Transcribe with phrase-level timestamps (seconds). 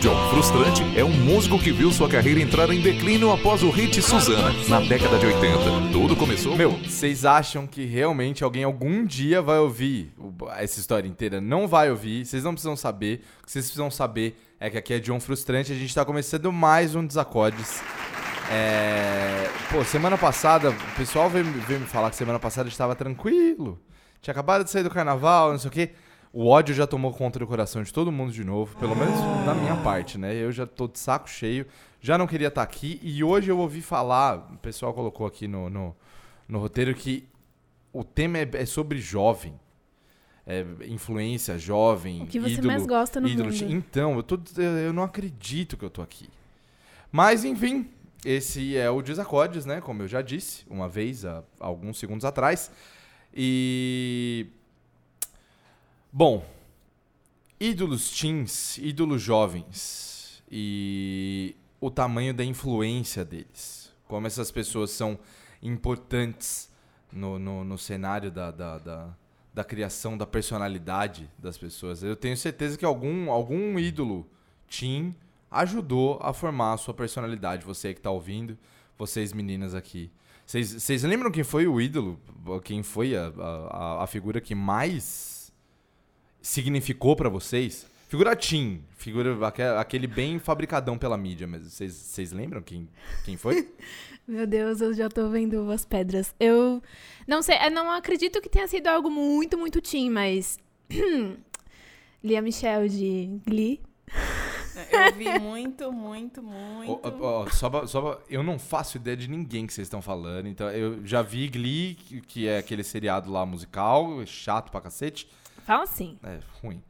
[0.00, 4.00] John Frustrante é um músico que viu sua carreira entrar em declínio após o hit
[4.00, 5.92] Suzana, na década de 80.
[5.92, 6.56] Tudo começou.
[6.56, 10.14] Meu, vocês acham que realmente alguém algum dia vai ouvir
[10.56, 11.40] essa história inteira?
[11.40, 13.24] Não vai ouvir, vocês não precisam saber.
[13.42, 16.52] O que vocês precisam saber é que aqui é John Frustrante, a gente tá começando
[16.52, 17.82] mais um Desacordes.
[18.48, 19.50] É...
[19.72, 23.76] Pô, semana passada, o pessoal veio, veio me falar que semana passada estava tranquilo.
[24.22, 25.90] Tinha acabado de sair do carnaval, não sei o quê.
[26.32, 29.52] O ódio já tomou conta do coração de todo mundo de novo, pelo menos da
[29.52, 30.32] minha parte, né?
[30.34, 31.66] Eu já tô de saco cheio,
[32.00, 33.00] já não queria estar aqui.
[33.02, 35.96] E hoje eu ouvi falar, o pessoal colocou aqui no, no,
[36.48, 37.28] no roteiro que
[37.92, 39.58] o tema é, é sobre jovem.
[40.46, 43.50] É, influência, jovem, O que você ídolo, mais gosta no ídolo.
[43.52, 43.72] mundo.
[43.72, 46.28] Então, eu, tô, eu não acredito que eu tô aqui.
[47.12, 47.88] Mas, enfim,
[48.24, 49.80] esse é o Desacordes, né?
[49.80, 52.70] Como eu já disse uma vez, há alguns segundos atrás.
[53.34, 54.46] E.
[56.12, 56.44] Bom,
[57.60, 63.94] ídolos teens, ídolos jovens e o tamanho da influência deles.
[64.08, 65.16] Como essas pessoas são
[65.62, 66.68] importantes
[67.12, 69.16] no, no, no cenário da, da, da,
[69.54, 72.02] da criação da personalidade das pessoas.
[72.02, 74.28] Eu tenho certeza que algum, algum ídolo
[74.68, 75.14] teen
[75.48, 77.64] ajudou a formar a sua personalidade.
[77.64, 78.58] Você que tá ouvindo,
[78.98, 80.10] vocês meninas aqui.
[80.44, 82.18] Vocês lembram quem foi o ídolo?
[82.64, 85.39] Quem foi a, a, a figura que mais
[86.42, 87.86] significou pra vocês?
[88.08, 92.88] Figura teen, figura aque- aquele bem fabricadão pela mídia, mas vocês lembram quem,
[93.24, 93.68] quem foi?
[94.26, 96.34] Meu Deus, eu já tô vendo as pedras.
[96.38, 96.82] Eu
[97.26, 100.58] não sei, eu não acredito que tenha sido algo muito, muito teen, mas.
[102.22, 103.80] Lia Michelle de Glee.
[104.92, 106.92] Eu vi muito, muito, muito.
[106.92, 109.86] Ó, ó, ó, só pra- só pra- eu não faço ideia de ninguém que vocês
[109.86, 110.46] estão falando.
[110.48, 115.28] Então, eu já vi Glee, que, que é aquele seriado lá musical, chato pra cacete.
[115.64, 116.18] Fala assim.
[116.22, 116.82] É, ruim.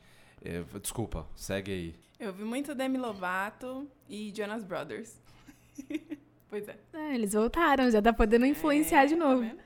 [0.43, 1.95] É, desculpa, segue aí.
[2.19, 5.17] Eu vi muito Demi Lovato e Jonas Brothers.
[6.49, 6.77] pois é.
[6.93, 9.41] É, eles voltaram, já tá podendo influenciar É, de tá novo.
[9.43, 9.59] vendo?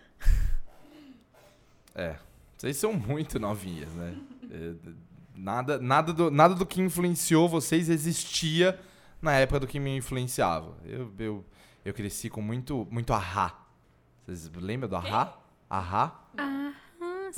[1.94, 2.16] É,
[2.56, 4.16] vocês são muito novinhas, né?
[4.50, 4.74] É,
[5.34, 8.78] nada, nada, do, nada do que influenciou vocês existia
[9.22, 10.76] na época do que me influenciava.
[10.84, 11.44] Eu, eu,
[11.84, 13.64] eu cresci com muito, muito ahá.
[14.24, 15.36] Vocês lembram do ahá?
[15.68, 16.24] Ahá?
[16.36, 16.63] Ah,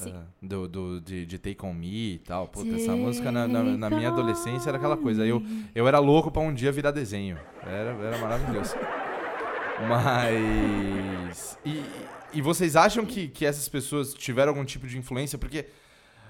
[0.02, 0.10] sim.
[0.10, 2.48] É, do, do, de, de Take On Me e tal.
[2.48, 5.26] Puta, essa Take música na, na, na minha adolescência era aquela coisa.
[5.26, 5.42] Eu,
[5.74, 7.38] eu era louco pra um dia virar desenho.
[7.62, 8.74] Era, era maravilhoso.
[9.88, 11.58] Mas.
[11.64, 11.82] E,
[12.32, 15.38] e vocês acham que, que essas pessoas tiveram algum tipo de influência?
[15.38, 15.66] Porque,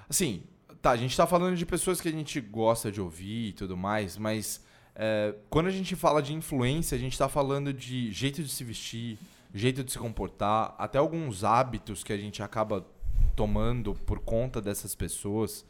[0.08, 0.42] assim,
[0.80, 3.76] tá, a gente tá falando de pessoas que a gente gosta de ouvir e tudo
[3.76, 8.42] mais, mas é, quando a gente fala de influência, a gente tá falando de jeito
[8.42, 9.18] de se vestir,
[9.52, 12.86] jeito de se comportar, até alguns hábitos que a gente acaba
[13.36, 15.64] tomando por conta dessas pessoas.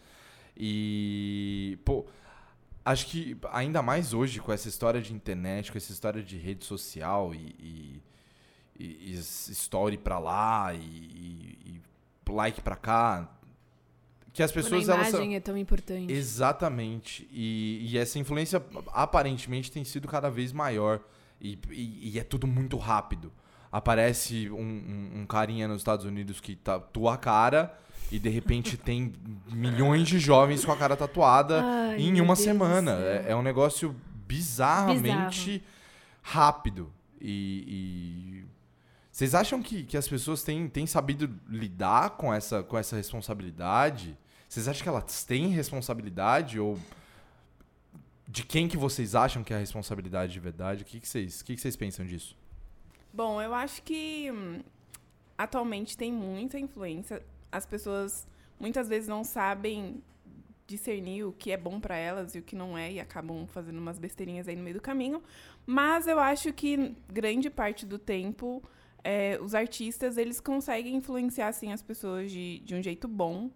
[0.56, 2.06] E, pô,
[2.84, 6.64] acho que ainda mais hoje com essa história de internet, com essa história de rede
[6.64, 7.54] social e,
[8.78, 11.80] e, e- story pra lá e, e-
[12.28, 13.30] like pra cá,
[14.32, 16.12] que as Quando pessoas a elas são- imagem é tão importante.
[16.12, 17.26] Exatamente.
[17.30, 18.62] E, e essa influência
[18.92, 21.00] aparentemente tem sido cada vez maior.
[21.40, 23.32] E, e- e é tudo muito rápido.
[23.70, 27.76] Aparece um, um- um carinha nos Estados Unidos que tatua a cara
[28.10, 29.12] e de repente tem
[29.52, 32.92] milhões de jovens com a cara tatuada Ai, em uma Deus semana.
[32.92, 33.94] É, é um negócio
[34.26, 35.62] bizarramente
[36.22, 36.92] rápido.
[37.20, 38.42] E.
[38.42, 38.44] e-
[39.10, 44.16] Vocês acham que, que as pessoas têm, têm sabido lidar com essa, com essa responsabilidade?
[44.48, 46.60] Vocês acham que elas têm responsabilidade?
[46.60, 46.78] Ou
[48.28, 50.82] de quem que vocês acham que é a responsabilidade de verdade?
[50.82, 52.36] O que, que, vocês, o que, que vocês pensam disso?
[53.16, 54.60] Bom, eu acho que hum,
[55.38, 57.22] atualmente tem muita influência.
[57.50, 58.28] As pessoas
[58.60, 60.02] muitas vezes não sabem
[60.66, 63.78] discernir o que é bom pra elas e o que não é e acabam fazendo
[63.78, 65.22] umas besteirinhas aí no meio do caminho.
[65.64, 68.62] Mas eu acho que grande parte do tempo
[69.02, 73.50] é, os artistas eles conseguem influenciar assim as pessoas de, de um jeito bom.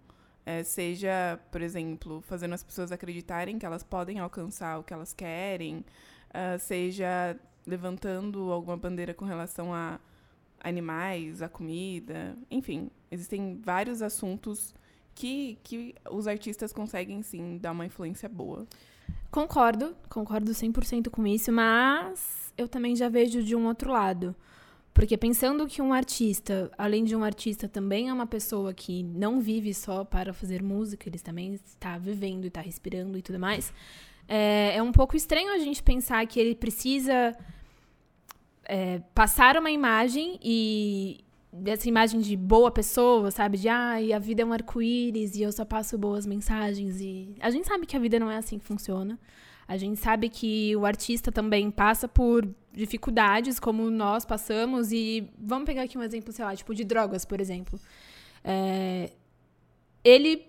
[0.46, 5.12] É, seja, por exemplo, fazendo as pessoas acreditarem que elas podem alcançar o que elas
[5.12, 5.84] querem,
[6.32, 9.98] ah, seja levantando alguma bandeira com relação a
[10.62, 14.74] animais, a comida, enfim, existem vários assuntos
[15.14, 18.66] que, que os artistas conseguem sim dar uma influência boa.
[19.30, 24.34] Concordo, concordo 100% com isso, mas eu também já vejo de um outro lado.
[24.92, 29.40] Porque pensando que um artista, além de um artista, também é uma pessoa que não
[29.40, 33.72] vive só para fazer música, ele também está vivendo e está respirando e tudo mais,
[34.32, 37.36] é, é um pouco estranho a gente pensar que ele precisa
[38.64, 43.58] é, passar uma imagem e dessa imagem de boa pessoa, sabe?
[43.58, 47.00] De ai, a vida é um arco-íris e eu só passo boas mensagens.
[47.00, 49.18] E a gente sabe que a vida não é assim que funciona.
[49.66, 54.92] A gente sabe que o artista também passa por dificuldades, como nós passamos.
[54.92, 57.80] E vamos pegar aqui um exemplo, sei lá, tipo de drogas, por exemplo.
[58.44, 59.10] É,
[60.04, 60.46] ele,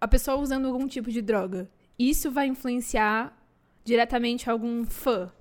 [0.00, 3.36] a pessoa usando algum tipo de droga, isso vai influenciar
[3.84, 5.32] diretamente algum fã.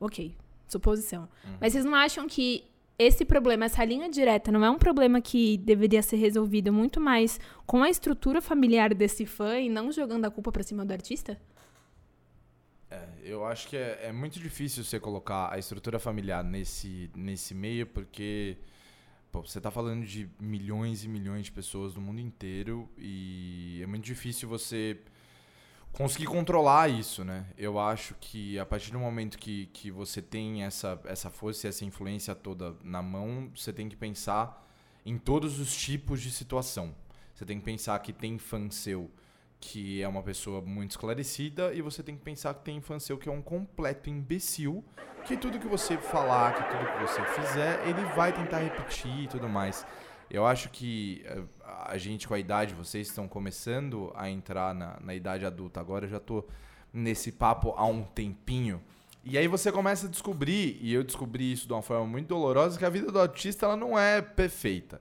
[0.00, 0.34] Ok,
[0.66, 1.28] suposição.
[1.60, 2.64] Mas vocês não acham que
[2.98, 7.38] esse problema, essa linha direta, não é um problema que deveria ser resolvido muito mais
[7.66, 11.38] com a estrutura familiar desse fã e não jogando a culpa pra cima do artista?
[12.90, 17.54] É, eu acho que é, é muito difícil você colocar a estrutura familiar nesse, nesse
[17.54, 18.56] meio, porque
[19.30, 23.86] pô, você está falando de milhões e milhões de pessoas no mundo inteiro e é
[23.86, 24.98] muito difícil você
[25.96, 27.46] conseguir controlar isso, né?
[27.56, 31.68] Eu acho que a partir do momento que, que você tem essa, essa força e
[31.70, 34.62] essa influência toda na mão, você tem que pensar
[35.06, 36.94] em todos os tipos de situação.
[37.34, 39.10] Você tem que pensar que tem fã seu
[39.58, 43.16] que é uma pessoa muito esclarecida e você tem que pensar que tem fã seu
[43.16, 44.84] que é um completo imbecil,
[45.24, 49.28] que tudo que você falar, que tudo que você fizer, ele vai tentar repetir e
[49.28, 49.86] tudo mais.
[50.28, 51.42] Eu acho que eh,
[51.86, 56.06] a gente, com a idade, vocês estão começando a entrar na, na idade adulta agora,
[56.06, 56.44] eu já tô
[56.92, 58.80] nesse papo há um tempinho.
[59.24, 62.78] E aí você começa a descobrir, e eu descobri isso de uma forma muito dolorosa,
[62.78, 65.00] que a vida do autista ela não é perfeita.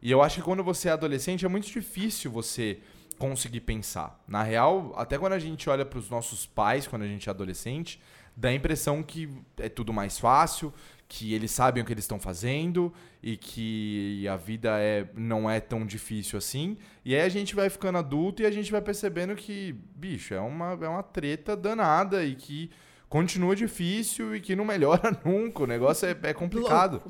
[0.00, 2.80] E eu acho que quando você é adolescente é muito difícil você
[3.18, 4.22] conseguir pensar.
[4.26, 7.30] Na real, até quando a gente olha para os nossos pais, quando a gente é
[7.30, 8.00] adolescente,
[8.36, 9.28] dá a impressão que
[9.58, 10.72] é tudo mais fácil,
[11.08, 15.58] que eles sabem o que eles estão fazendo e que a vida é, não é
[15.58, 16.76] tão difícil assim.
[17.02, 20.40] E aí a gente vai ficando adulto e a gente vai percebendo que, bicho, é
[20.40, 22.70] uma, é uma treta danada e que
[23.08, 25.62] continua difícil e que não melhora nunca.
[25.62, 27.02] O negócio é, é complicado.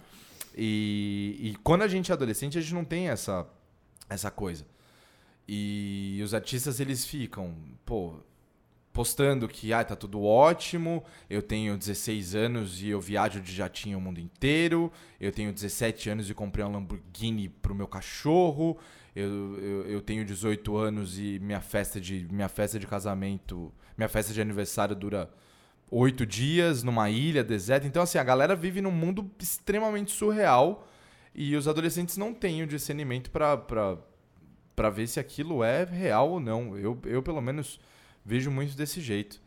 [0.56, 3.48] E, e quando a gente é adolescente, a gente não tem essa,
[4.08, 4.64] essa coisa.
[5.46, 7.54] E os artistas, eles ficam,
[7.84, 8.20] pô,
[8.98, 13.96] postando que ah, tá tudo ótimo, eu tenho 16 anos e eu viajo de jatinho
[13.96, 14.90] o mundo inteiro,
[15.20, 18.76] eu tenho 17 anos e comprei um Lamborghini pro meu cachorro,
[19.14, 24.08] eu, eu, eu tenho 18 anos e minha festa de minha festa de casamento, minha
[24.08, 25.30] festa de aniversário dura
[25.88, 27.86] oito dias numa ilha deserta.
[27.86, 30.88] Então, assim, a galera vive num mundo extremamente surreal
[31.32, 33.56] e os adolescentes não têm o discernimento para
[34.74, 36.76] para ver se aquilo é real ou não.
[36.76, 37.80] Eu, eu pelo menos,
[38.28, 39.40] vejo muito desse jeito.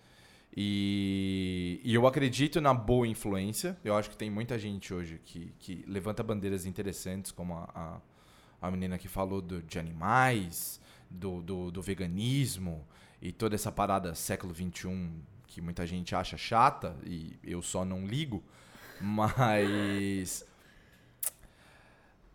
[0.58, 3.78] E, e, eu acredito na boa influência.
[3.86, 8.68] Eu acho que tem muita gente hoje que, que levanta bandeiras interessantes, como a, a,
[8.68, 12.86] a menina que falou do, de animais, do, do, do, veganismo
[13.22, 15.10] e toda essa parada século XXI
[15.48, 18.44] que muita gente acha chata e eu só não ligo.
[19.00, 20.46] Mas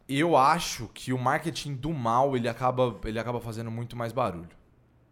[0.09, 4.56] eu acho que o marketing do mal ele acaba, ele acaba fazendo muito mais barulho.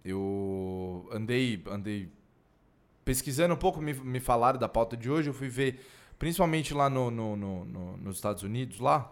[0.05, 2.09] Eu andei, andei
[3.05, 5.81] pesquisando um pouco, me, me falaram da pauta de hoje, eu fui ver,
[6.19, 9.11] principalmente lá no, no, no, no nos Estados Unidos, lá.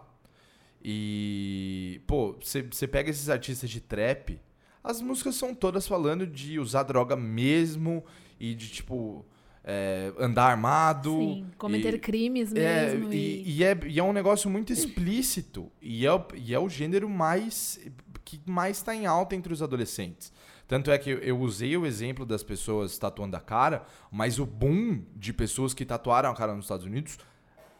[0.85, 4.39] E, pô, você pega esses artistas de trap,
[4.83, 8.03] as músicas são todas falando de usar droga mesmo
[8.37, 9.25] e de, tipo,
[9.63, 11.11] é, andar armado.
[11.11, 13.13] Sim, cometer e, crimes é, mesmo.
[13.13, 15.71] E, E, e é, e é um negócio muito explícito.
[15.81, 17.79] E é, o- e é o gênero mais
[18.25, 20.33] que mais está em alta entre os adolescentes.
[20.67, 25.03] Tanto é que eu, usei o exemplo das pessoas tatuando a cara, mas o boom
[25.15, 27.17] de pessoas que tatuaram a cara nos Estados Unidos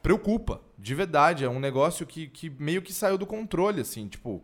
[0.02, 1.46] preocupa, de verdade.
[1.46, 4.44] É um negócio que, que meio que saiu do controle, assim, tipo,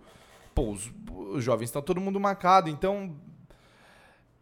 [0.55, 0.91] pô, os,
[1.33, 3.15] os jovens estão todo mundo marcado, então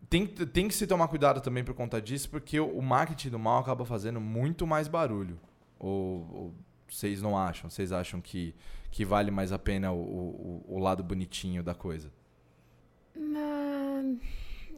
[0.09, 3.59] tem, tem que se tomar cuidado também por conta disso, porque o, marketing do mal
[3.59, 5.39] acaba fazendo muito mais barulho.
[5.79, 6.53] Ou, ou
[6.87, 7.69] vocês não acham?
[7.69, 8.55] Vocês acham que,
[8.89, 12.09] que vale mais a pena o, o, o lado bonitinho da coisa?
[13.15, 13.46] Ah,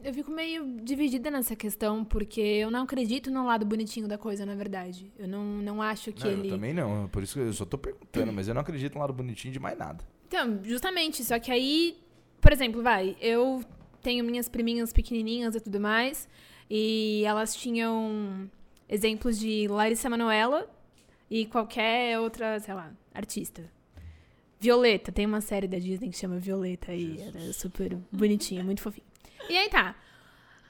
[0.02, 4.44] eu fico meio dividida nessa questão, porque eu não acredito no lado bonitinho da coisa,
[4.46, 5.10] na verdade.
[5.18, 6.48] Eu não, não acho que Não, ele.
[6.48, 9.00] Eu também não, por isso que eu só tô perguntando, mas eu não acredito no
[9.00, 10.04] lado bonitinho de mais nada.
[10.26, 11.98] Então, justamente, só que aí,
[12.40, 13.64] por exemplo, vai, eu
[14.02, 16.28] tenho minhas priminhas pequenininhas e tudo mais,
[16.68, 18.50] e elas tinham
[18.88, 20.68] exemplos de Larissa Manoela
[21.30, 23.62] e qualquer outra, sei lá, artista.
[24.58, 28.82] Violeta, tem uma série da Disney que chama Violeta e ela é super bonitinha, muito
[28.82, 29.09] fofinha.
[29.48, 29.94] E aí tá.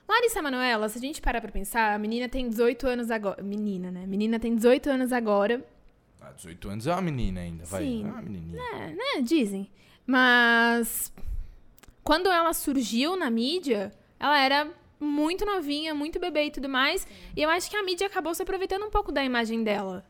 [0.09, 3.43] Larissa Manoela, se a gente parar pra pensar, a menina tem 18 anos agora.
[3.43, 4.07] Menina, né?
[4.07, 5.65] Menina tem 18 anos agora.
[6.21, 7.83] Ah, 18 anos é uma menina ainda, vai.
[7.83, 8.05] Sim.
[8.05, 8.61] É uma menininha.
[8.75, 9.23] É, né?
[9.23, 9.71] Dizem.
[10.07, 11.12] Mas
[12.03, 17.07] quando ela surgiu na mídia, ela era muito novinha, muito bebê e tudo mais.
[17.37, 20.05] E eu acho que a mídia acabou se aproveitando um pouco da imagem dela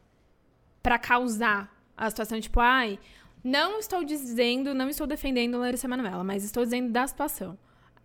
[0.83, 2.99] pra causar a situação, tipo, ai,
[3.43, 7.59] Não estou dizendo, não estou defendendo Larissa Manoela, mas estou dizendo da situação.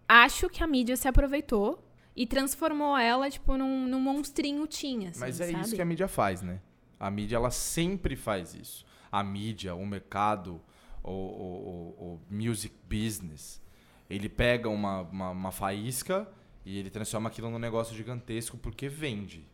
[0.08, 1.84] Acho que a mídia se aproveitou
[2.16, 5.62] e transformou ela, tipo, num, num monstrinho tinha, assim, Mas é sabe?
[5.62, 6.62] isso que a mídia faz, né?
[7.00, 8.86] A mídia, ela sempre faz isso.
[9.12, 10.62] A mídia, o mercado,
[11.04, 13.62] o, o, o- o music business,
[14.10, 16.28] ele pega uma, uma, uma faísca
[16.66, 19.46] e ele transforma aquilo num negócio gigantesco porque vende.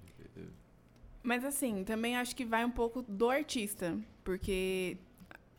[1.24, 4.98] Mas assim, também acho que vai um pouco do artista, porque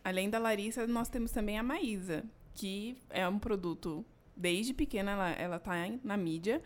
[0.05, 4.05] além da Larissa, nós temos também a Maísa, que é um produto
[4.37, 6.61] desde pequena ela ela tá em- na mídia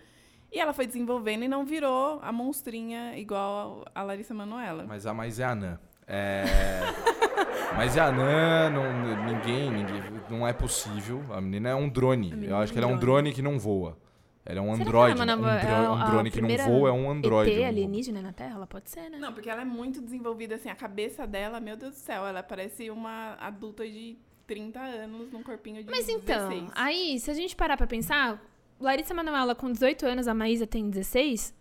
[0.52, 4.85] e ela foi desenvolvendo e não virou a monstrinha igual a Larissa Manoela.
[4.87, 5.78] Mas a mais é anã.
[6.06, 6.44] É...
[7.76, 10.02] Mas é anã, não, ninguém, ninguém.
[10.30, 11.23] Não é possível.
[11.30, 12.32] A menina é um drone.
[12.32, 13.32] A Eu acho é que ela é um drone.
[13.32, 13.99] que não voa.
[14.44, 15.20] Ela é um Será que androide.
[15.20, 17.50] ela é um, dro- é a- um a drone que não voa é um androide.
[17.50, 18.54] ET alienígena na Terra?
[18.54, 19.18] Ela pode ser, né?
[19.18, 22.42] Não, porque ela é muito desenvolvida, assim, a cabeça dela, meu Deus do céu, ela
[22.44, 26.72] parece uma adulta de 30 anos num corpinho de Mas então, 16.
[26.74, 28.42] aí, se a gente parar pra pensar,
[28.80, 31.54] Larissa Manoela com 18 anos, a Maísa tem 16.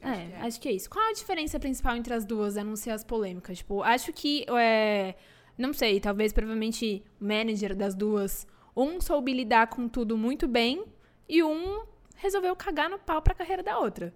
[0.00, 0.40] Acho é, que é.
[0.40, 0.88] acho que é isso.
[0.88, 3.58] Qual a diferença principal entre as duas, a não ser as polêmicas?
[3.58, 5.16] Tipo, acho que, é,
[5.56, 10.84] não sei, talvez, provavelmente, o manager das duas, um soube lidar com tudo muito bem
[11.28, 14.14] e um resolveu cagar no pau pra carreira da outra.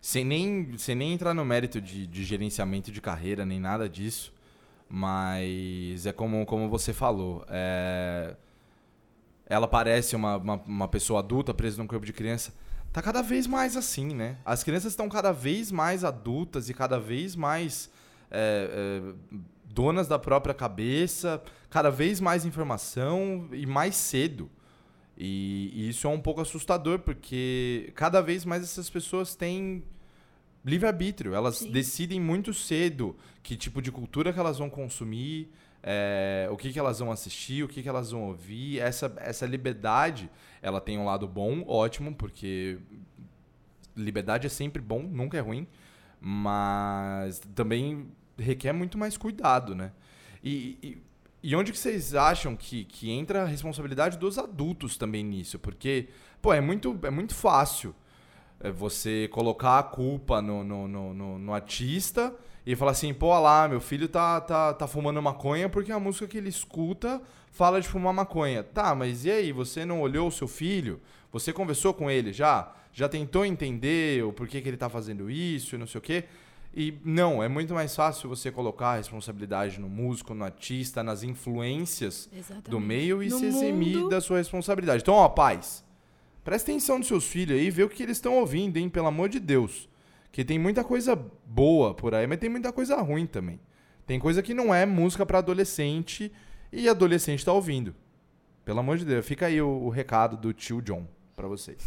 [0.00, 4.32] Sem nem, sem nem entrar no mérito de, de gerenciamento de carreira, nem nada disso.
[4.88, 7.44] Mas é como, como você falou.
[7.48, 8.34] é,
[9.46, 12.54] Ela parece uma, uma, uma pessoa adulta presa num corpo de criança.
[12.92, 14.38] Tá cada vez mais assim, né?
[14.44, 17.90] As crianças estão cada vez mais adultas e cada vez mais
[18.30, 24.50] é, é, donas da própria cabeça, cada vez mais informação e mais cedo.
[25.16, 29.84] E, e isso é um pouco assustador, porque cada vez mais essas pessoas têm
[30.68, 31.34] livre-arbítrio.
[31.34, 31.70] Elas Sim.
[31.70, 35.50] decidem muito cedo que tipo de cultura que elas vão consumir,
[35.82, 38.78] é, o que, que elas vão assistir, o que, que elas vão ouvir.
[38.78, 42.78] Essa, essa liberdade, ela tem um lado bom, ótimo, porque
[43.96, 45.66] liberdade é sempre bom, nunca é ruim,
[46.20, 48.06] mas também
[48.38, 49.92] requer muito mais cuidado, né?
[50.42, 51.02] E, e,
[51.42, 55.58] e onde que vocês acham que, que entra a responsabilidade dos adultos também nisso?
[55.58, 56.08] Porque,
[56.40, 57.94] pô, é muito, é muito fácil
[58.74, 62.34] você colocar a culpa no, no, no, no- artista
[62.66, 66.26] e falar assim, pô, lá, meu filho tá, tá, tá fumando maconha porque a música
[66.26, 68.62] que ele escuta fala de fumar maconha.
[68.62, 71.00] Tá, mas e aí, você não olhou o seu filho?
[71.32, 72.72] Você conversou com ele já?
[72.92, 76.24] Já tentou entender o porquê que ele tá fazendo isso e não sei o quê?
[76.74, 81.22] E não, é muito mais fácil você colocar a responsabilidade no músico, no artista, nas
[81.22, 82.70] influências Exatamente.
[82.70, 85.02] do meio e No se eximir mundo- da sua responsabilidade.
[85.02, 85.84] Então, ó, pais,
[86.48, 88.88] presta atenção nos seus filhos aí, vê o que eles estão ouvindo, hein?
[88.88, 89.86] Pelo amor de Deus.
[90.32, 91.14] Que tem muita coisa
[91.44, 93.60] boa por aí, mas tem muita coisa ruim também.
[94.06, 96.32] Tem coisa que não é música pra adolescente
[96.72, 97.94] e adolescente tá ouvindo.
[98.64, 101.84] Pelo amor de Deus, fica aí o, o recado do tio John pra vocês.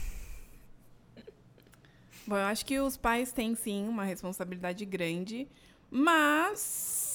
[2.27, 5.47] Bom, eu acho que os pais têm sim uma responsabilidade grande,
[5.89, 7.10] mas.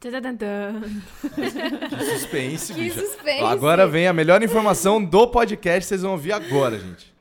[0.00, 0.10] Que
[2.04, 3.00] suspense, Que bicha.
[3.00, 3.44] suspense.
[3.44, 7.12] Agora vem a melhor informação do podcast, vocês vão ouvir agora, gente.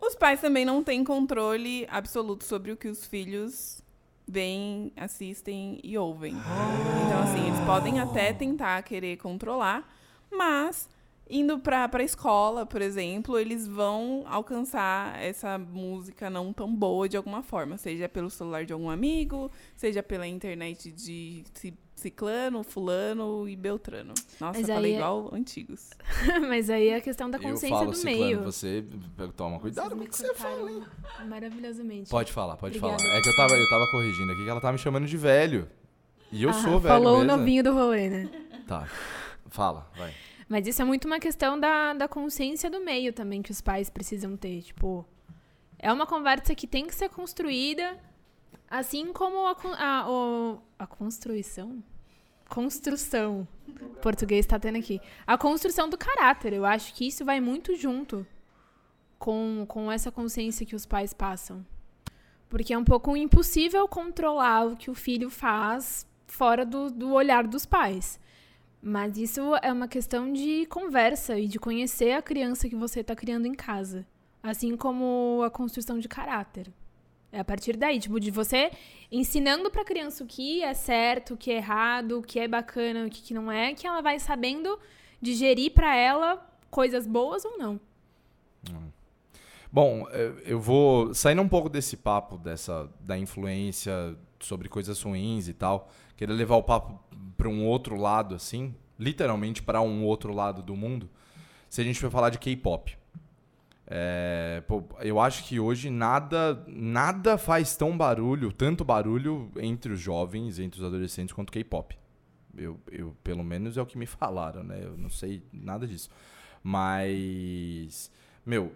[0.00, 3.82] Os pais também não têm controle absoluto sobre o que os filhos
[4.26, 6.32] veem, assistem e ouvem.
[6.34, 9.86] Então, assim, eles podem até tentar querer controlar,
[10.30, 10.88] mas
[11.28, 17.16] indo pra, pra escola, por exemplo, eles vão alcançar essa música não tão boa de
[17.16, 23.48] alguma forma, seja pelo celular de algum amigo, seja pela internet de ci- ciclano, fulano
[23.48, 24.12] e beltrano.
[24.38, 25.90] Nossa, Mas eu falei aí é- igual antigos.
[26.48, 28.42] Mas aí é a questão da Eu consciência falo, do Ciclano, meio.
[28.42, 28.84] você
[29.36, 30.56] toma cuidado com o que você fala.
[30.70, 32.10] cortaram Maravilhosamente.
[32.10, 33.02] Pode falar, pode Obrigada.
[33.02, 33.16] falar.
[33.16, 35.68] É que eu tava, eu tava corrigindo aqui que ela tava me chamando de velho.
[36.30, 37.32] E eu Ah, sou velho Falou mesmo.
[37.32, 38.30] o novinho do rolê, né?
[38.66, 38.86] Tá.
[39.48, 40.12] Fala, vai.
[40.48, 43.88] Mas isso é muito uma questão da, da consciência do meio também que os pais
[43.88, 44.62] precisam ter.
[44.62, 45.06] Tipo,
[45.78, 47.98] é uma conversa que tem que ser construída,
[48.70, 51.82] assim como a, a, o- a construção.
[52.48, 53.48] Construção.
[53.80, 55.00] O português tá tendo aqui.
[55.26, 56.52] A construção do caráter.
[56.52, 58.26] Eu acho que isso vai muito junto
[59.18, 61.64] com, com essa consciência que os pais passam.
[62.50, 67.46] Porque é um pouco impossível controlar o que o filho faz fora do, do olhar
[67.46, 68.20] dos pais.
[68.86, 73.16] Mas isso é uma questão de conversa e de conhecer a criança que você está
[73.16, 74.04] criando em casa.
[74.42, 76.70] Assim como a construção de caráter.
[77.32, 78.70] É a partir daí, tipo, de você
[79.10, 83.06] ensinando pra criança o que é certo, o que é errado, o que é bacana,
[83.06, 84.78] o que não é, que ela vai sabendo
[85.20, 87.80] digerir pra ela coisas boas ou não.
[89.72, 95.48] Bom, eu- eu vou saindo um pouco desse papo dessa da influência sobre coisas ruins
[95.48, 97.02] e tal, querer levar o papo
[97.36, 101.08] para um outro lado assim, literalmente para um outro lado do mundo.
[101.68, 102.96] Se a gente for falar de K-pop,
[103.86, 104.62] É,
[105.00, 110.80] eu acho que hoje nada nada faz tão barulho, tanto barulho entre os jovens, entre
[110.80, 111.94] os adolescentes quanto K-pop.
[112.56, 114.80] Eu, eu pelo menos é o que me falaram, né?
[114.82, 116.08] Eu não sei nada disso.
[116.62, 118.10] Mas
[118.46, 118.72] meu,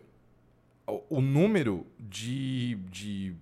[0.86, 3.34] o, o número de, de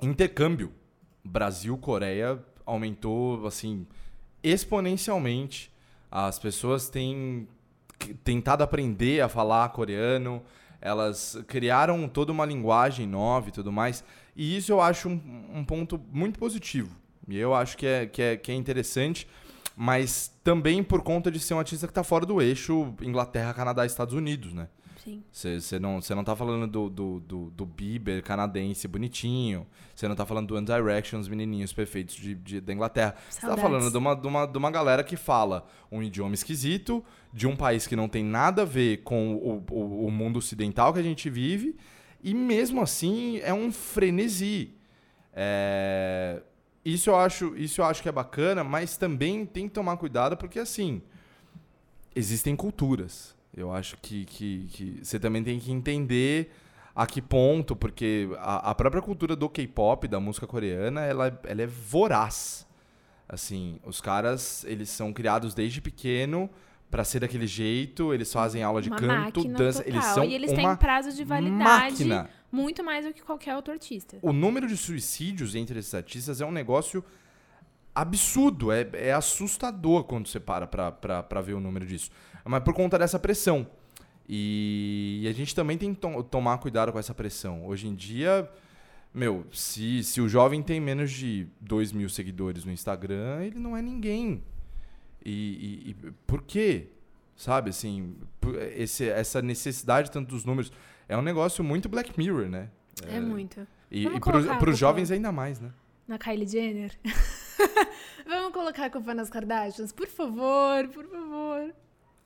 [0.00, 0.70] intercâmbio
[1.24, 3.86] Brasil-Coreia aumentou assim
[4.42, 5.72] exponencialmente.
[6.10, 7.48] As pessoas têm
[8.22, 10.42] tentado aprender a falar coreano,
[10.80, 14.04] elas criaram toda uma linguagem nova e tudo mais.
[14.36, 16.94] E isso eu acho um, um ponto muito positivo.
[17.26, 19.26] E eu acho que é, que, é, que é interessante,
[19.74, 23.86] mas também por conta de ser um artista que está fora do eixo Inglaterra, Canadá
[23.86, 24.68] Estados Unidos, né?
[25.04, 25.22] Sim.
[25.60, 29.66] Você não, cê não tá falando do, do, do, do Bieber canadense bonitinho.
[29.94, 33.14] Você não tá falando do One Direction, os menininhos perfeitos de, de- da Inglaterra.
[33.28, 37.04] Você tá falando de uma, de, uma, de uma galera que fala um idioma esquisito,
[37.32, 40.92] de um país que não tem nada a ver com o, o, o mundo ocidental
[40.92, 41.76] que a gente vive.
[42.22, 44.72] E mesmo assim é um frenesi.
[45.32, 46.40] É,
[46.84, 50.36] Isso, eu acho, isso eu acho que é bacana, mas também tem que tomar cuidado
[50.36, 51.02] porque assim
[52.14, 53.34] existem culturas.
[53.56, 56.50] Eu acho que, que, que você também tem que entender
[56.94, 61.62] a que ponto, porque a, a própria cultura do K-pop, da música coreana, ela, ela
[61.62, 62.66] é voraz.
[63.28, 66.48] Assim, os caras, eles são criados desde pequeno
[66.90, 69.92] pra ser daquele jeito, eles fazem aula de uma canto, dança, total.
[69.92, 72.30] eles são e eles uma têm prazo de validade máquina.
[72.52, 74.16] muito mais do que qualquer outro artista.
[74.22, 77.04] O número de suicídios entre esses artistas é um negócio
[77.94, 82.10] absurdo, é, é assustador quando você para pra, pra, pra ver o número disso.
[82.44, 83.66] Mas por conta dessa pressão.
[84.28, 87.66] E a gente também tem que to- tomar cuidado com essa pressão.
[87.66, 88.50] Hoje em dia,
[89.12, 93.76] meu, se, se o jovem tem menos de 2 mil seguidores no Instagram, ele não
[93.76, 94.42] é ninguém.
[95.24, 95.94] E, e- e
[96.26, 96.88] por quê?
[97.36, 98.14] Sabe, assim,
[98.76, 100.72] esse, essa necessidade tanto dos números.
[101.08, 102.70] É um negócio muito Black Mirror, né?
[103.06, 103.66] É, muito.
[103.90, 105.70] E, Vamos e pro, colocar a pros culpa- jovens ainda mais, né?
[106.08, 106.92] Na Kylie Jenner.
[108.26, 109.92] Vamos colocar a culpa nas Kardashians?
[109.92, 111.74] Por favor, por favor.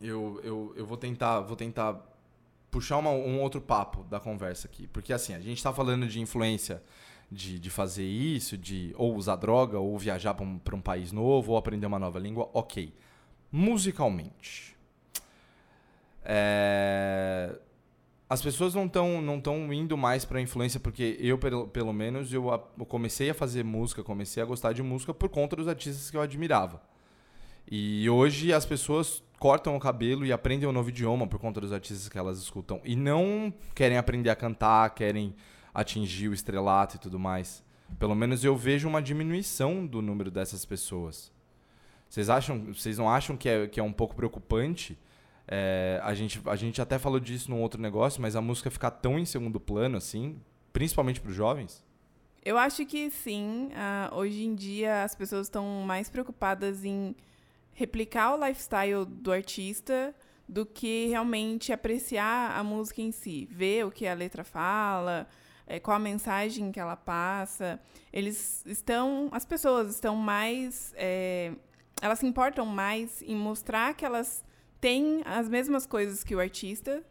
[0.00, 2.00] Eu, eu, eu vou tentar vou tentar
[2.70, 4.86] puxar uma- um outro papo da conversa aqui.
[4.86, 6.82] Porque assim, a gente tá falando de influência
[7.30, 11.12] de, de fazer isso, de ou usar droga, ou viajar para um, pra um país
[11.12, 12.92] novo, ou aprender uma nova língua, ok.
[13.50, 14.76] Musicalmente.
[16.24, 17.58] É,
[18.30, 22.32] As pessoas não estão não tão indo mais pra influência, porque eu, pelo, pelo menos,
[22.32, 26.10] eu, eu comecei a fazer música, comecei a gostar de música por conta dos artistas
[26.10, 26.82] que eu admirava.
[27.70, 31.72] E hoje as pessoas cortam o cabelo e aprendem um novo idioma por conta dos
[31.72, 32.80] artistas que elas escutam.
[32.84, 35.34] E não querem aprender a cantar, querem
[35.72, 37.62] atingir o estrelato e tudo mais.
[37.98, 41.32] Pelo menos eu vejo uma diminuição do número dessas pessoas.
[42.08, 44.98] Vocês acham, vocês não acham que é, que é um pouco preocupante?
[45.50, 48.90] É, a, gente, a gente até falou disso num outro negócio, mas a música ficar
[48.90, 50.38] tão em segundo plano assim,
[50.72, 51.82] principalmente para os jovens?
[52.44, 53.70] Eu acho que sim.
[53.74, 57.16] ah, hoje em dia as pessoas estão mais preocupadas em
[57.72, 60.14] replicar o lifestyle do artista
[60.48, 65.28] do que realmente apreciar a música em si, ver o que a letra fala,
[65.66, 67.78] eh, qual a mensagem que ela passa.
[68.11, 71.52] Eles estão, as pessoas estão mais, eh,
[72.00, 74.42] elas se importam mais em mostrar que elas
[74.80, 77.02] têm as mesmas coisas que o artista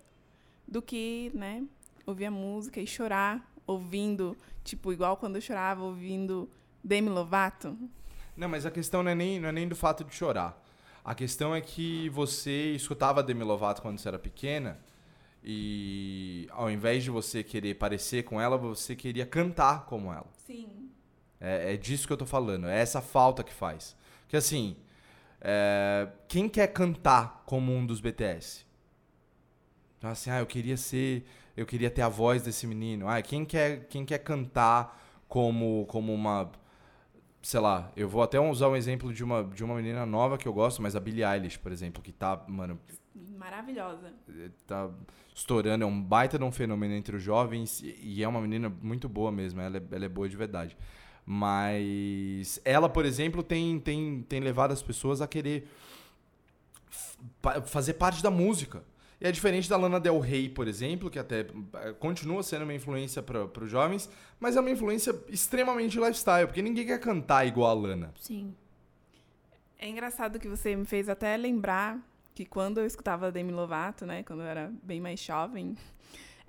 [0.68, 1.64] do que, né,
[2.06, 6.50] ouvir a música e chorar ouvindo, tipo, igual quando eu chorava ouvindo
[6.84, 7.78] Demi Lovato.
[8.36, 10.64] Não, mas a questão não é nem, não é nem do fato de chorar.
[11.04, 14.80] A questão é que você escutava Demi Lovato quando você era pequena
[15.44, 20.28] e ao invés de você querer parecer com ela, você queria cantar como ela.
[20.46, 20.90] Sim.
[21.40, 22.68] É, é disso que eu tô falando.
[22.68, 23.96] É essa falta que faz.
[24.28, 24.76] Que assim,
[25.42, 28.66] é, quem quer cantar como um dos BTS?
[29.98, 33.08] Então, assim, ah, eu queria ser, eu queria ter a voz desse menino.
[33.08, 36.52] Ah, quem quer, quem quer cantar como, como uma,
[37.42, 40.48] sei lá, eu vou até usar um exemplo de uma, de uma menina nova que
[40.48, 42.80] eu gosto, mas a Billie Eilish, por exemplo, que tá, mano,
[43.38, 44.14] Maravilhosa.
[44.68, 44.90] tá
[45.34, 48.70] estourando, é um baita de um fenômeno entre os jovens e e é uma menina
[48.82, 50.78] muito boa mesmo, ela é, ela é boa de verdade.
[51.30, 55.68] Mas ela, por exemplo, tem, tem, tem levado as pessoas a querer
[57.66, 58.82] fazer parte da música.
[59.20, 62.74] E é diferente da Lana Del Rey, por exemplo, que até eh, continua sendo uma
[62.74, 64.10] influência para os jovens,
[64.40, 68.14] mas é uma influência extremamente lifestyle, porque ninguém quer cantar igual a Lana.
[68.22, 68.56] Sim.
[69.78, 72.00] É engraçado que você me fez até lembrar
[72.34, 75.76] que quando eu escutava Demi Lovato, né, quando eu era bem mais jovem,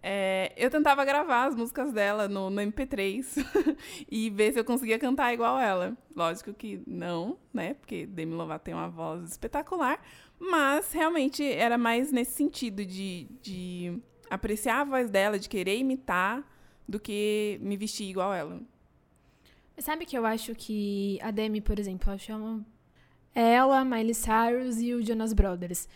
[0.03, 3.25] É, eu tentava gravar as músicas dela no, no MP3
[4.11, 5.97] e ver se eu conseguia cantar igual ela.
[6.15, 7.75] Lógico que não, né?
[7.75, 10.01] Porque Demi Lovato tem uma voz espetacular.
[10.39, 16.45] Mas realmente era mais nesse sentido de, de apreciar a voz dela, de querer imitar,
[16.87, 18.61] do que me vestir igual ela.
[19.79, 22.65] Sabe que eu acho que a Demi, por exemplo, eu chamo
[23.35, 25.89] ela, Miley Cyrus e o Jonas Brothers.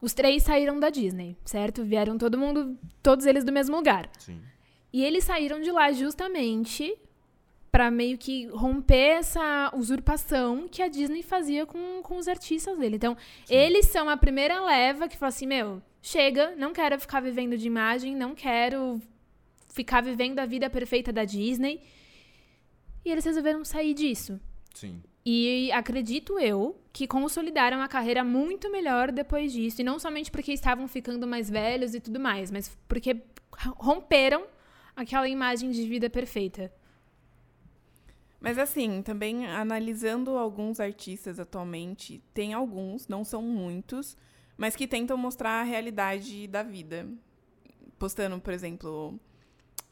[0.00, 1.84] Os três saíram da Disney, certo?
[1.84, 4.10] Vieram todo mundo, todos eles do mesmo lugar.
[4.18, 4.40] Sim.
[4.92, 6.96] E eles saíram de lá justamente
[7.70, 12.96] para meio que romper essa usurpação que a Disney fazia com, com os artistas dele.
[12.96, 13.54] Então, Sim.
[13.54, 17.66] eles são a primeira leva que fala assim: meu, chega, não quero ficar vivendo de
[17.66, 19.00] imagem, não quero
[19.68, 21.82] ficar vivendo a vida perfeita da Disney.
[23.04, 24.40] E eles resolveram sair disso.
[24.74, 25.02] Sim.
[25.28, 29.80] E acredito eu que consolidaram a carreira muito melhor depois disso.
[29.80, 33.20] E não somente porque estavam ficando mais velhos e tudo mais, mas porque
[33.76, 34.46] romperam
[34.94, 36.72] aquela imagem de vida perfeita.
[38.40, 44.16] Mas assim, também analisando alguns artistas atualmente, tem alguns, não são muitos,
[44.56, 47.04] mas que tentam mostrar a realidade da vida.
[47.98, 49.18] Postando, por exemplo,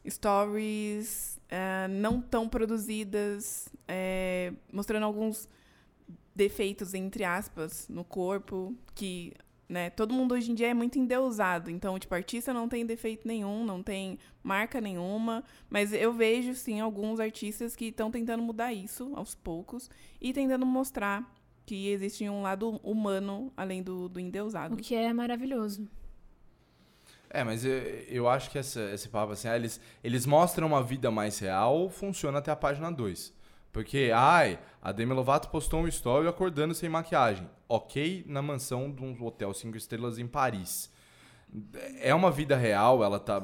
[0.07, 5.47] stories uh, não tão produzidas, é, mostrando alguns
[6.35, 9.33] defeitos, entre aspas, no corpo, que
[9.67, 11.71] né, todo mundo hoje em dia é muito endeusado.
[11.71, 15.43] Então, tipo, artista não tem defeito nenhum, não tem marca nenhuma.
[15.69, 19.89] Mas eu vejo, sim, alguns artistas que estão tentando mudar isso aos poucos
[20.21, 21.33] e tentando mostrar
[21.65, 24.75] que existe um lado humano além do, do endeusado.
[24.75, 25.87] O que é maravilhoso.
[27.29, 27.73] É, mas eu,
[28.07, 31.89] eu acho que essa, esse papo assim, ah, eles, eles mostram uma vida mais real,
[31.89, 33.33] funciona até a página 2.
[33.75, 37.45] Porque, ai, a Demi Lovato postou um story acordando sem maquiagem.
[37.67, 40.89] Ok, na mansão de um hotel cinco estrelas em Paris.
[41.99, 43.43] É uma vida real, ela tá.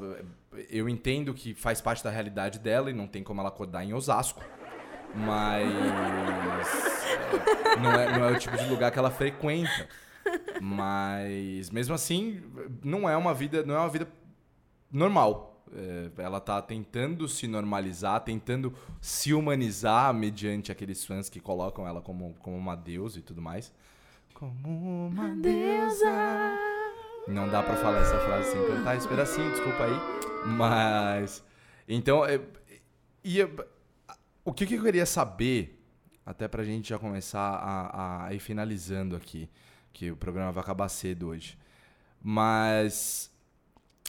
[0.70, 3.94] Eu entendo que faz parte da realidade dela e não tem como ela acordar em
[3.94, 4.42] Osasco.
[5.14, 5.68] Mas.
[7.82, 9.88] Não, é, não é o tipo de lugar que ela frequenta.
[10.62, 12.40] Mas mesmo assim,
[12.84, 14.08] não é uma vida, não é uma vida
[14.92, 15.66] normal.
[15.74, 22.00] É, ela tá tentando se normalizar, tentando se humanizar mediante aqueles fãs que colocam ela
[22.00, 23.74] como, como uma deusa e tudo mais.
[24.36, 26.60] Como uma deusa.
[27.28, 30.48] Não dá para falar essa frase sem cantar esse pedacinho, desculpa aí.
[30.58, 31.44] Mas.
[31.88, 32.40] Então, é,
[33.24, 33.42] e,
[34.46, 35.84] o que, que eu queria saber,
[36.24, 39.50] até pra gente já começar a, a ir finalizando aqui
[39.94, 41.58] que o programa vai acabar cedo hoje.
[42.22, 43.32] Mas.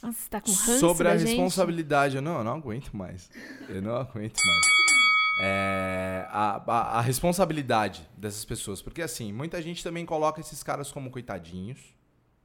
[0.01, 2.15] Nossa, você tá com ranço Sobre a da responsabilidade.
[2.15, 3.29] Eu não, eu não aguento mais.
[3.69, 4.83] Eu não aguento mais.
[5.41, 8.81] É, a, a, a, responsabilidade dessas pessoas.
[8.81, 11.79] Porque, assim, muita gente também coloca esses caras como coitadinhos.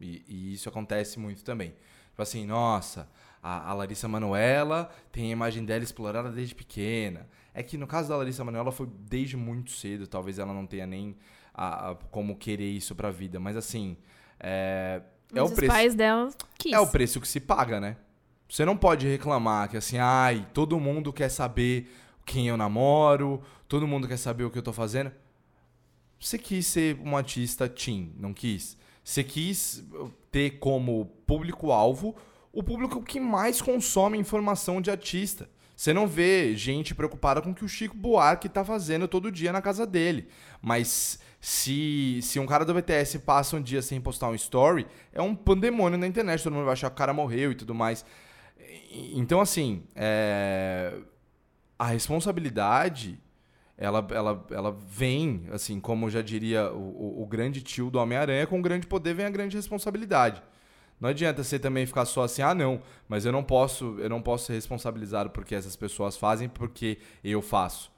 [0.01, 1.75] E, e isso acontece muito também.
[2.11, 3.09] Tipo assim, nossa,
[3.43, 7.29] a, a Larissa Manoela tem a imagem dela explorada desde pequena.
[7.53, 10.07] É que no caso da Larissa Manoela foi desde muito cedo.
[10.07, 11.17] Talvez ela não tenha nem
[11.59, 13.41] a, a, como querer isso pra vida.
[13.41, 13.97] Mas assim,
[14.39, 15.03] é,
[15.35, 15.73] é o os preço.
[15.73, 16.73] pais dela quis.
[16.73, 17.97] É o preço que se paga, né?
[18.49, 21.91] Você não pode reclamar que assim, ai, todo mundo quer saber
[22.25, 25.11] quem eu namoro, todo mundo quer saber o que eu tô fazendo.
[26.21, 28.77] Você quis ser um artista teen, não quis?
[29.03, 29.85] Você quis
[30.31, 32.15] ter como público-alvo
[32.53, 35.49] o público que mais consome informação de artista.
[35.79, 39.53] Você não vê gente preocupada com o que o Chico Buarque tá fazendo todo dia
[39.53, 40.27] na casa dele.
[40.61, 45.23] Mas se, se um cara do BTS passa um dia sem postar um story, é
[45.23, 48.05] um pandemônio na internet, todo mundo vai achar que o cara morreu e tudo mais.
[49.15, 50.95] Então, assim, é...
[51.79, 53.17] a responsabilidade,
[53.77, 58.61] ela, ela, ela vem, assim, como já diria o, o, grande tio do Homem-Aranha, com
[58.61, 60.43] grande poder vem a grande responsabilidade.
[61.01, 64.21] Não adianta você também ficar só assim, ah, não, mas eu não posso, eu não
[64.21, 67.93] posso ser responsabilizado porque essas pessoas fazem porque eu faço.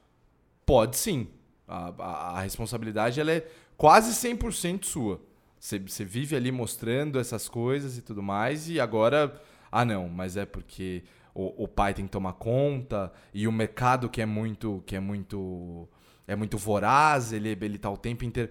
[0.66, 1.28] Pode sim.
[1.66, 5.20] A, a, a responsabilidade ela é quase 100% sua.
[5.58, 10.46] Você, vive ali mostrando essas coisas e tudo mais, e agora, ah, não, mas é
[10.46, 14.96] porque o, o pai tem que tomar conta e o mercado que é muito, que
[14.96, 15.86] é muito,
[16.26, 18.50] é muito voraz, ele, ele tá o tempo inteiro.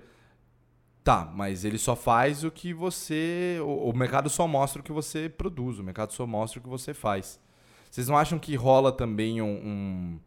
[1.04, 3.58] Tá, mas ele só faz o que você.
[3.62, 6.70] O, o, mercado só mostra o que você produz, o mercado só mostra o que
[6.70, 7.40] você faz.
[7.90, 10.20] Vocês não acham que rola também um,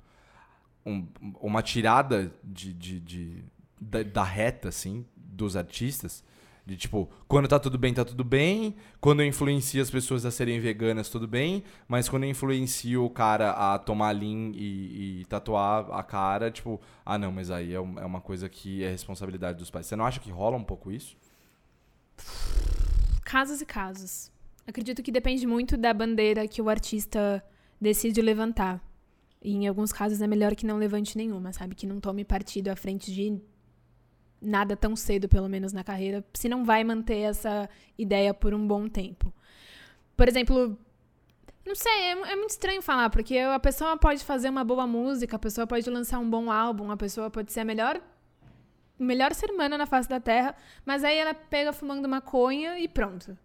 [0.85, 1.09] um, um
[1.41, 3.45] uma tirada de, de, de
[3.81, 6.25] da, da, reta, assim, dos artistas?
[6.64, 8.77] De tipo, quando tá tudo bem, tá tudo bem.
[9.01, 11.64] Quando eu influencio as pessoas a serem veganas, tudo bem.
[11.88, 16.81] Mas quando eu influencio o cara a tomar lean e, e tatuar a cara, tipo,
[17.05, 19.87] ah não, mas aí é, é uma coisa que é responsabilidade dos pais.
[19.87, 21.16] Você não acha que rola um pouco isso?
[23.25, 24.31] Casos e casos.
[24.64, 27.42] Acredito que depende muito da bandeira que o artista
[27.81, 28.81] decide levantar.
[29.42, 31.75] E em alguns casos é melhor que não levante nenhuma, sabe?
[31.75, 33.42] Que não tome partido à frente de
[34.43, 38.67] nada tão cedo, pelo menos na carreira, se não vai manter essa ideia por um
[38.67, 39.33] bom tempo.
[40.17, 40.79] Por exemplo,
[41.65, 45.37] não sei, é, é, muito estranho falar, porque a pessoa pode fazer uma boa música,
[45.37, 48.01] a pessoa pode lançar um bom álbum, a pessoa pode ser a melhor
[48.99, 53.37] melhor ser humana na face da Terra, mas aí ela pega fumando maconha e pronto.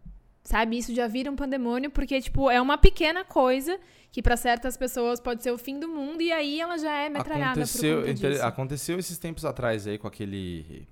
[0.48, 0.78] Sabe?
[0.78, 3.78] Isso já vira um pandemônio, porque, tipo, é uma pequena coisa
[4.10, 7.10] que para certas pessoas pode ser o fim do mundo e aí ela já é
[7.10, 8.46] metralhada aconteceu, disso.
[8.46, 10.88] Aconteceu esses tempos atrás aí com aquele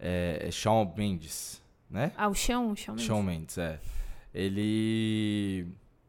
[0.00, 2.10] é, Shawn Mendes, né?
[2.16, 3.04] Ah, o Shawn, Mendes.
[3.04, 3.78] Shawn Mendes, é.
[4.34, 5.68] Ele...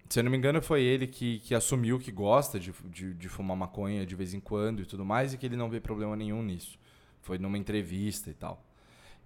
[0.10, 3.30] Se eu não me engano, foi ele que, que assumiu que gosta de, de, de
[3.30, 6.16] fumar maconha de vez em quando e tudo mais e que ele não vê problema
[6.16, 6.80] nenhum nisso.
[7.22, 8.67] Foi numa entrevista e tal.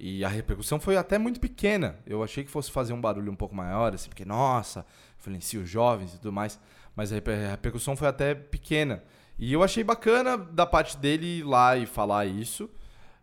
[0.04, 2.00] E a repercussão foi até muito pequena.
[2.08, 4.84] Eu achei que fosse fazer um barulho um pouco maior, assim, porque, nossa,
[5.20, 6.60] influencia os jovens e tudo mais.
[6.96, 7.18] Mas a
[7.52, 9.04] repercussão foi até pequena.
[9.38, 12.68] E eu achei bacana da parte dele ir lá e falar isso.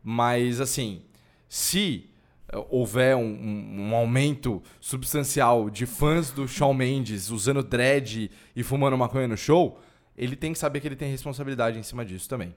[0.04, 1.02] Mas, assim,
[1.48, 2.08] se
[2.48, 8.62] eh, houver um, um, um, aumento substancial de fãs do Shawn Mendes usando dread e
[8.62, 9.80] fumando maconha no show,
[10.16, 12.54] ele tem que saber que ele tem responsabilidade em cima disso também.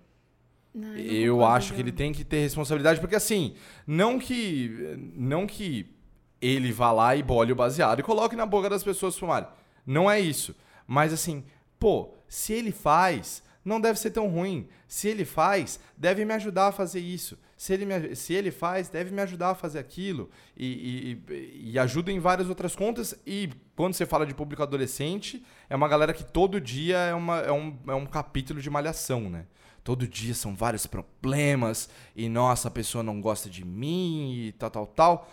[0.73, 3.55] Não, eu, acho que ele tem que ter responsabilidade, porque assim,
[3.86, 5.93] não que não que
[6.41, 9.49] ele vá lá e bole o baseado e coloque na boca das pessoas fumarem.
[9.86, 10.55] Não é isso.
[10.88, 11.43] Mas assim,
[11.79, 14.67] pô, se ele faz, não deve ser tão ruim.
[14.88, 17.38] Se ele faz, deve me ajudar a fazer isso.
[17.55, 20.31] Se ele, me, se ele faz, deve me ajudar a fazer aquilo.
[20.57, 23.15] E, e, e ajuda em várias outras contas.
[23.25, 27.39] E quando você fala de público adolescente, é uma galera que todo dia é, uma,
[27.39, 29.45] é, um, é um capítulo de malhação, né?
[29.84, 34.70] Todo dia são vários problemas e nossa, a pessoa não gosta de mim e tal,
[34.70, 35.32] tal, tal.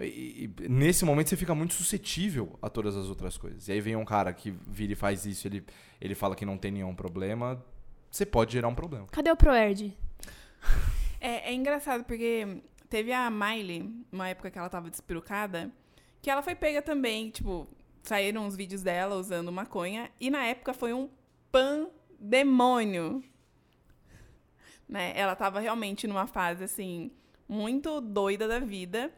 [0.00, 3.68] E, e, nesse momento você fica muito suscetível a todas as outras coisas.
[3.68, 5.64] E aí vem um cara que vira e faz isso, ele,
[6.00, 7.62] ele fala que não tem nenhum problema,
[8.10, 9.06] você pode gerar um problema.
[9.10, 9.96] Cadê o Proerd?
[11.22, 15.70] É, é engraçado porque teve a Miley, uma época que ela tava despirucada,
[16.22, 17.68] que ela foi pega também, tipo,
[18.02, 21.10] saíram uns vídeos dela usando maconha, e na época foi um
[21.52, 23.22] pandemônio
[24.90, 25.12] né?
[25.14, 27.10] Ela estava realmente numa fase assim
[27.48, 29.12] muito doida da vida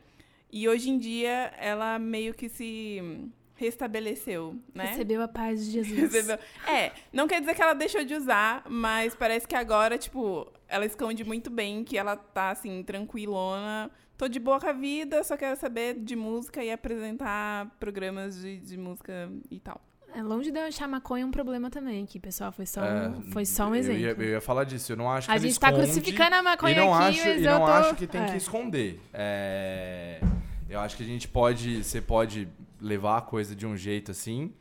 [0.50, 4.86] e hoje em dia ela meio que se restabeleceu, né?
[4.86, 6.12] Recebeu a paz de Jesus.
[6.12, 6.38] Recebeu.
[6.66, 10.84] É, não quer dizer que ela deixou de usar, mas parece que agora, tipo, ela
[10.84, 15.36] esconde muito bem que ela tá assim tranquilona, tô de boa com a vida, só
[15.36, 19.80] quero saber de música e apresentar programas de, de música e tal.
[20.14, 23.46] É longe de eu achar maconha um problema também, que pessoal foi só, é, foi
[23.46, 24.02] só um exemplo.
[24.02, 26.36] Eu ia, eu ia, falar disso, eu não acho que A gente tá esconde, crucificando
[26.36, 27.72] a maconha e não aqui, acho, mas e eu não tô...
[27.72, 28.26] acho que tem é.
[28.26, 29.00] que esconder.
[29.12, 30.20] É,
[30.68, 32.48] eu acho que a gente pode, você pode
[32.80, 34.52] levar a coisa de um jeito assim,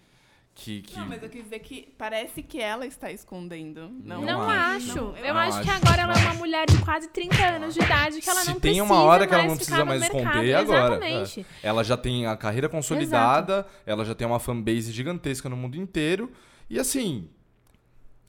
[0.54, 1.00] que, que...
[1.00, 3.90] Não, mas eu quis dizer que parece que ela está escondendo.
[4.04, 4.96] Não, não, acho.
[4.96, 7.74] Não, eu, eu acho, acho, que agora ela é uma mulher de quase 30 anos
[7.74, 10.02] de idade que ela Se não tem precisa uma hora que ela não precisa mais
[10.02, 10.20] mercado.
[10.20, 10.96] esconder agora.
[10.96, 11.46] Exatamente.
[11.64, 11.68] É.
[11.68, 13.70] Ela já tem a carreira consolidada, Exato.
[13.86, 16.32] ela já tem uma fanbase gigantesca no mundo inteiro.
[16.70, 17.30] E assim,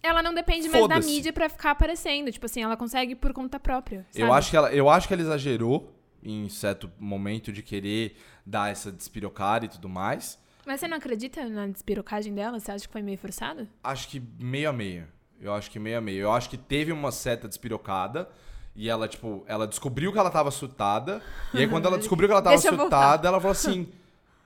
[0.02, 2.30] ela não depende mais da mídia para ficar aparecendo.
[2.32, 4.06] Tipo assim, ela consegue por conta própria.
[4.10, 4.24] Sabe?
[4.24, 8.70] Eu acho que ela, eu acho que ela exagerou em certo momento de querer dar
[8.70, 10.38] essa despirocada e tudo mais.
[10.66, 12.58] Mas você não acredita na despirocagem dela?
[12.58, 13.68] Você acha que foi meio forçado?
[13.82, 15.06] Acho que meio a meio.
[15.40, 16.22] Eu acho que meio a meio.
[16.22, 18.28] Eu acho que teve uma certa despirocada.
[18.74, 21.20] E ela, tipo, ela descobriu que ela tava surtada.
[21.52, 23.88] E aí, quando ela descobriu que ela tava surtada, ela falou assim: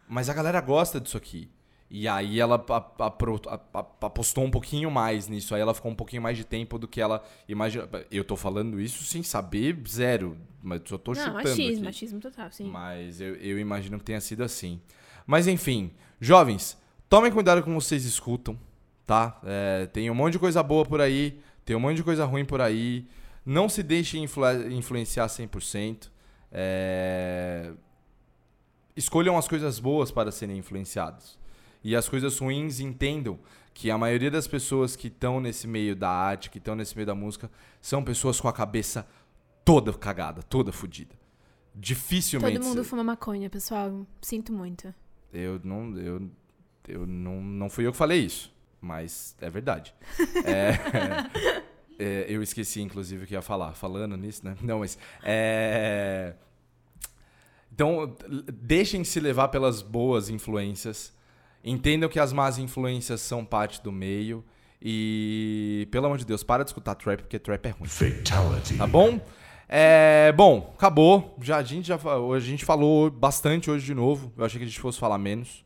[0.09, 1.51] Mas a galera gosta disso aqui.
[1.89, 2.57] E aí ela
[4.01, 5.55] apostou um pouquinho mais nisso.
[5.55, 7.89] Aí ela ficou um pouquinho mais de tempo do que ela imagina.
[8.11, 11.49] Eu tô falando isso sem saber zero, mas só tô Não, chutando.
[11.49, 11.83] Machismo, aqui.
[11.85, 12.65] machismo total, sim.
[12.69, 14.81] Mas eu, eu imagino que tenha sido assim.
[15.27, 18.59] Mas enfim, jovens, tomem cuidado com vocês escutam,
[19.05, 19.41] tá?
[19.45, 22.45] É, tem um monte de coisa boa por aí, tem um monte de coisa ruim
[22.45, 23.07] por aí.
[23.45, 26.09] Não se deixem influ influenciar 100%.
[26.53, 27.73] É...
[28.97, 31.39] Escolham as coisas boas para serem influenciados.
[31.83, 33.39] E as coisas ruins entendam
[33.75, 37.07] que a maioria das pessoas que estão nesse meio da arte, que estão nesse meio
[37.07, 39.07] da música, são pessoas com a cabeça
[39.65, 41.15] toda cagada, toda fodida.
[41.75, 42.59] Dificilmente.
[42.59, 44.07] Todo mundo fuma maconha, pessoal.
[44.23, 44.95] Sinto muito.
[45.33, 46.31] Eu não, eu,
[46.89, 49.95] eu não, não fui eu que falei isso, mas é verdade.
[50.45, 51.63] é,
[51.99, 53.75] é, eu esqueci, inclusive, o que ia falar.
[53.75, 54.57] Falando nisso, né?
[54.63, 54.99] Não, mas.
[55.23, 56.35] É...
[57.73, 58.17] Então,
[58.55, 61.15] deixem se levar pelas boas influências.
[61.63, 64.43] Entendam que as más influências são parte do meio.
[64.81, 67.89] E, pelo amor de Deus, para de escutar trap, porque trap é ruim.
[67.89, 68.77] Fatality.
[68.77, 69.21] Tá bom?
[69.69, 71.37] É, bom, acabou.
[71.41, 74.33] Já, a, gente já, a gente falou bastante hoje de novo.
[74.37, 75.65] Eu achei que a gente fosse falar menos.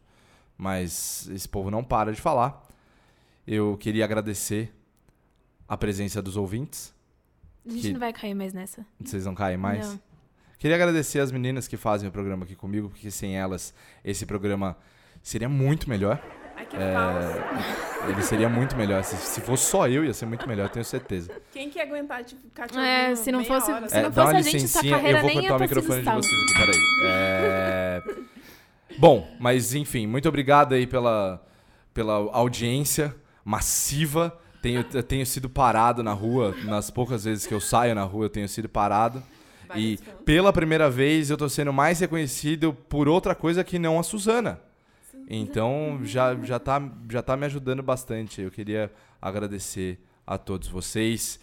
[0.56, 2.66] mas esse povo não para de falar.
[3.46, 4.70] Eu queria agradecer
[5.66, 6.94] a presença dos ouvintes.
[7.66, 8.84] A gente Que- não vai cair mais nessa.
[9.02, 9.88] Vocês não caem mais?
[9.88, 10.00] Não.
[10.58, 13.72] Queria agradecer as meninas que fazem o programa aqui comigo, porque sem elas
[14.04, 14.76] esse programa
[15.22, 16.22] seria muito melhor.
[16.70, 18.08] Que É, falso.
[18.08, 19.02] Ele seria muito melhor.
[19.04, 21.30] Se, se fosse só eu, ia ser muito melhor, tenho certeza.
[21.52, 23.88] Quem que ia aguentar tipo, ficar te É, se não fosse- hora?
[23.88, 24.52] se É, não fosse a gente, sua
[24.82, 26.80] licencinha, carreira eu vou nem cortar ia o ter microfone de vocês aqui, peraí.
[27.04, 28.02] É...
[28.98, 31.44] Bom, mas enfim, muito obrigado aí pela,
[31.92, 34.36] pela audiência massiva.
[34.62, 38.26] Tenho, eu tenho sido parado na rua, nas poucas vezes que eu saio na rua,
[38.26, 39.22] eu tenho sido parado.
[39.74, 44.02] E pela primeira vez eu tô sendo mais reconhecido por outra coisa que não a
[44.02, 44.60] Suzana.
[45.32, 48.42] Então já, já, tá, já tá me ajudando bastante.
[48.42, 48.90] Eu queria
[49.22, 51.38] agradecer a todos vocês.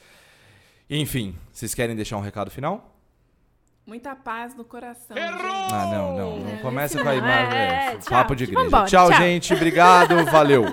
[0.89, 2.93] Enfim, vocês querem deixar um recado final?
[3.85, 5.15] Muita paz no coração.
[5.17, 6.39] Ah, não, não.
[6.39, 7.57] Não começa com a imagem.
[7.57, 8.09] é, é, tchau.
[8.09, 8.63] papo de igreja.
[8.65, 9.21] Vambora, tchau, tchau.
[9.21, 9.53] gente.
[9.53, 10.25] Obrigado.
[10.25, 10.65] Valeu.